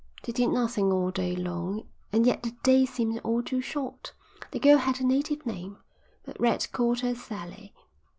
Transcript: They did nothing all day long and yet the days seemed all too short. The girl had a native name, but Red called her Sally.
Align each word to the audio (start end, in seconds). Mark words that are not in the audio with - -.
They 0.23 0.31
did 0.31 0.49
nothing 0.49 0.91
all 0.91 1.11
day 1.11 1.35
long 1.35 1.83
and 2.11 2.25
yet 2.25 2.41
the 2.41 2.55
days 2.63 2.91
seemed 2.91 3.19
all 3.23 3.43
too 3.43 3.61
short. 3.61 4.13
The 4.49 4.57
girl 4.57 4.79
had 4.79 4.99
a 4.99 5.03
native 5.05 5.45
name, 5.45 5.77
but 6.25 6.39
Red 6.41 6.71
called 6.71 7.01
her 7.01 7.13
Sally. 7.13 7.71